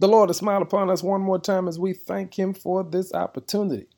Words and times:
The 0.00 0.08
Lord 0.08 0.28
has 0.28 0.36
smiled 0.36 0.62
upon 0.62 0.90
us 0.90 1.02
one 1.02 1.22
more 1.22 1.40
time 1.40 1.68
as 1.68 1.78
we 1.78 1.94
thank 1.94 2.38
Him 2.38 2.54
for 2.54 2.84
this 2.84 3.14
opportunity 3.14 3.88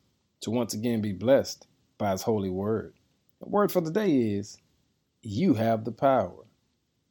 to 0.43 0.51
once 0.51 0.75
again 0.75 1.03
be 1.03 1.13
blessed 1.13 1.67
by 1.99 2.13
His 2.13 2.23
holy 2.23 2.51
word. 2.51 2.95
The 3.43 3.49
word 3.49 3.73
for 3.73 3.83
the 3.83 3.91
day 3.91 4.11
is 4.35 4.59
You 5.23 5.55
have 5.55 5.85
the 5.85 5.93
power. 5.93 6.47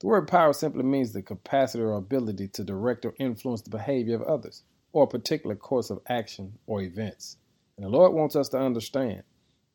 The 0.01 0.07
word 0.07 0.27
power 0.27 0.53
simply 0.53 0.83
means 0.83 1.13
the 1.13 1.23
capacity 1.23 1.83
or 1.83 1.93
ability 1.93 2.49
to 2.49 2.63
direct 2.63 3.05
or 3.05 3.15
influence 3.19 3.61
the 3.61 3.71
behavior 3.71 4.15
of 4.15 4.23
others 4.23 4.63
or 4.93 5.03
a 5.03 5.07
particular 5.07 5.55
course 5.55 5.91
of 5.91 6.01
action 6.09 6.59
or 6.67 6.81
events. 6.81 7.37
And 7.77 7.85
the 7.85 7.89
Lord 7.91 8.13
wants 8.13 8.35
us 8.35 8.49
to 8.49 8.59
understand, 8.59 9.23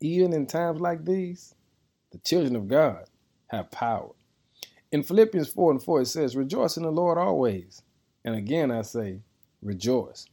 even 0.01 0.33
in 0.33 0.47
times 0.47 0.81
like 0.81 1.05
these, 1.05 1.55
the 2.13 2.19
children 2.19 2.57
of 2.57 2.69
God 2.69 3.07
have 3.49 3.71
power. 3.71 4.13
In 4.93 5.05
Philippians 5.05 5.49
4 5.51 5.73
and 5.73 5.85
4, 5.85 6.03
it 6.03 6.07
says, 6.07 6.37
Rejoice 6.37 6.77
in 6.79 6.85
the 6.85 6.93
Lord 6.93 7.19
always. 7.19 7.84
And 8.25 8.35
again, 8.35 8.71
I 8.71 8.83
say, 8.83 9.21
rejoice. 9.63 10.27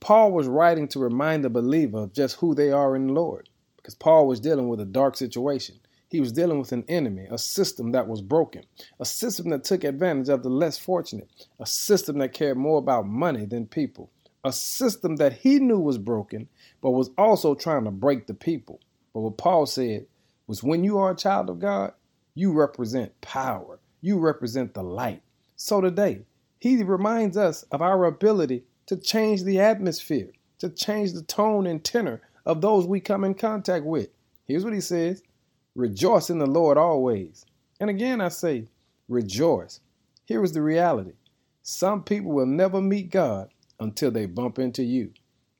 Paul 0.00 0.32
was 0.32 0.46
writing 0.46 0.88
to 0.88 0.98
remind 0.98 1.44
the 1.44 1.50
believer 1.50 1.98
of 1.98 2.12
just 2.12 2.36
who 2.36 2.54
they 2.54 2.70
are 2.70 2.96
in 2.96 3.06
the 3.06 3.12
Lord 3.12 3.48
because 3.76 3.94
Paul 3.94 4.26
was 4.26 4.40
dealing 4.40 4.68
with 4.68 4.80
a 4.80 4.86
dark 4.86 5.16
situation. 5.16 5.76
He 6.08 6.20
was 6.20 6.32
dealing 6.32 6.58
with 6.58 6.72
an 6.72 6.84
enemy, 6.88 7.26
a 7.30 7.38
system 7.38 7.92
that 7.92 8.06
was 8.06 8.22
broken, 8.22 8.64
a 9.00 9.04
system 9.04 9.50
that 9.50 9.64
took 9.64 9.84
advantage 9.84 10.28
of 10.28 10.42
the 10.42 10.48
less 10.48 10.78
fortunate, 10.78 11.28
a 11.58 11.66
system 11.66 12.18
that 12.18 12.32
cared 12.32 12.56
more 12.56 12.78
about 12.78 13.06
money 13.06 13.44
than 13.44 13.66
people, 13.66 14.10
a 14.44 14.52
system 14.52 15.16
that 15.16 15.32
he 15.32 15.58
knew 15.58 15.78
was 15.78 15.98
broken, 15.98 16.48
but 16.80 16.92
was 16.92 17.10
also 17.18 17.54
trying 17.54 17.84
to 17.84 17.90
break 17.90 18.26
the 18.26 18.34
people. 18.34 18.80
But 19.12 19.20
what 19.20 19.36
Paul 19.36 19.66
said 19.66 20.06
was 20.46 20.62
when 20.62 20.84
you 20.84 20.98
are 20.98 21.10
a 21.10 21.16
child 21.16 21.50
of 21.50 21.58
God, 21.58 21.92
you 22.34 22.52
represent 22.52 23.20
power, 23.20 23.80
you 24.00 24.18
represent 24.18 24.74
the 24.74 24.82
light. 24.82 25.22
So 25.56 25.80
today, 25.80 26.22
he 26.64 26.82
reminds 26.82 27.36
us 27.36 27.62
of 27.64 27.82
our 27.82 28.06
ability 28.06 28.64
to 28.86 28.96
change 28.96 29.42
the 29.42 29.60
atmosphere, 29.60 30.30
to 30.60 30.70
change 30.70 31.12
the 31.12 31.20
tone 31.20 31.66
and 31.66 31.84
tenor 31.84 32.22
of 32.46 32.62
those 32.62 32.86
we 32.86 33.00
come 33.00 33.22
in 33.22 33.34
contact 33.34 33.84
with. 33.84 34.08
Here's 34.46 34.64
what 34.64 34.72
he 34.72 34.80
says 34.80 35.22
Rejoice 35.74 36.30
in 36.30 36.38
the 36.38 36.46
Lord 36.46 36.78
always. 36.78 37.44
And 37.80 37.90
again, 37.90 38.22
I 38.22 38.28
say, 38.28 38.68
rejoice. 39.10 39.80
Here 40.24 40.42
is 40.42 40.52
the 40.52 40.62
reality 40.62 41.12
some 41.62 42.02
people 42.02 42.32
will 42.32 42.46
never 42.46 42.80
meet 42.80 43.10
God 43.10 43.50
until 43.78 44.10
they 44.10 44.24
bump 44.24 44.58
into 44.58 44.84
you. 44.84 45.12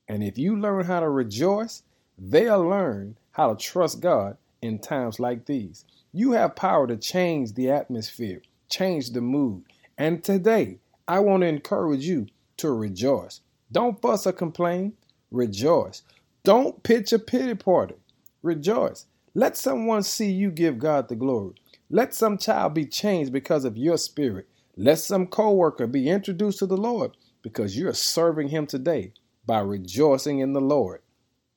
And 0.07 0.23
if 0.23 0.39
you 0.39 0.57
learn 0.57 0.85
how 0.85 1.01
to 1.01 1.09
rejoice, 1.09 1.83
they'll 2.17 2.67
learn 2.67 3.19
how 3.29 3.53
to 3.53 3.63
trust 3.63 3.99
God 3.99 4.37
in 4.63 4.79
times 4.79 5.19
like 5.19 5.45
these. 5.45 5.85
You 6.11 6.31
have 6.31 6.55
power 6.55 6.87
to 6.87 6.97
change 6.97 7.53
the 7.53 7.69
atmosphere, 7.69 8.41
change 8.69 9.11
the 9.11 9.21
mood. 9.21 9.65
And 9.99 10.23
today, 10.23 10.79
I 11.07 11.19
want 11.19 11.41
to 11.41 11.47
encourage 11.47 12.05
you 12.05 12.27
to 12.57 12.71
rejoice. 12.71 13.41
Don't 13.71 14.01
fuss 14.01 14.25
or 14.25 14.31
complain, 14.31 14.93
rejoice. 15.31 16.01
Don't 16.43 16.81
pitch 16.83 17.13
a 17.13 17.19
pity 17.19 17.55
party, 17.55 17.95
rejoice. 18.41 19.05
Let 19.33 19.57
someone 19.57 20.03
see 20.03 20.31
you 20.31 20.49
give 20.51 20.79
God 20.79 21.09
the 21.09 21.15
glory. 21.15 21.55
Let 21.89 22.13
some 22.13 22.37
child 22.37 22.73
be 22.73 22.85
changed 22.85 23.33
because 23.33 23.65
of 23.65 23.77
your 23.77 23.97
spirit. 23.97 24.47
Let 24.77 24.99
some 24.99 25.27
coworker 25.27 25.87
be 25.87 26.09
introduced 26.09 26.59
to 26.59 26.65
the 26.65 26.77
Lord 26.77 27.11
because 27.41 27.77
you're 27.77 27.93
serving 27.93 28.47
him 28.49 28.65
today 28.65 29.13
by 29.45 29.59
rejoicing 29.59 30.39
in 30.39 30.53
the 30.53 30.61
Lord 30.61 31.01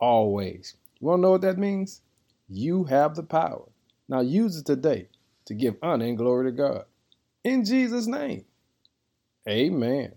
always. 0.01 0.75
You 1.01 1.09
want 1.09 1.21
to 1.21 1.23
know 1.23 1.31
what 1.33 1.41
that 1.43 1.59
means? 1.59 2.03
You 2.49 2.85
have 2.85 3.15
the 3.15 3.23
power. 3.23 3.69
Now 4.09 4.21
use 4.21 4.57
it 4.57 4.67
today 4.67 5.09
to 5.47 5.55
give 5.55 5.77
honor 5.83 6.07
and 6.07 6.19
glory 6.19 6.51
to 6.51 6.53
God. 6.57 6.85
In 7.45 7.65
Jesus' 7.65 8.07
name, 8.07 8.45
amen. 9.49 10.13